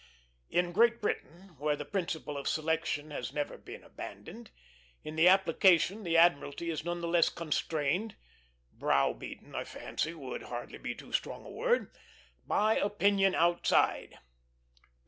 In 0.49 0.71
Great 0.71 0.99
Britain, 0.99 1.55
where 1.59 1.75
the 1.75 1.85
principle 1.85 2.35
of 2.35 2.47
selection 2.47 3.11
has 3.11 3.31
never 3.35 3.55
been 3.55 3.83
abandoned, 3.83 4.49
in 5.03 5.15
the 5.15 5.27
application 5.27 6.01
the 6.01 6.17
Admiralty 6.17 6.71
is 6.71 6.83
none 6.83 7.01
the 7.01 7.07
less 7.07 7.29
constrained 7.29 8.15
browbeaten, 8.73 9.53
I 9.53 9.63
fancy, 9.63 10.15
would 10.15 10.41
hardly 10.41 10.79
be 10.79 10.95
too 10.95 11.11
strong 11.13 11.45
a 11.45 11.51
word 11.51 11.91
by 12.47 12.77
opinion 12.77 13.35
outside. 13.35 14.17